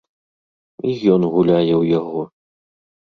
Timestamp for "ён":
1.15-1.21